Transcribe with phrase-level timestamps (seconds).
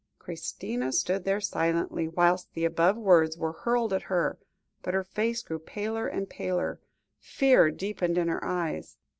[0.17, 4.39] Christina stood there silently whilst the above words were hurled at her,
[4.81, 6.79] but her face grew paler and paler,
[7.19, 8.97] fear deepened in her eyes.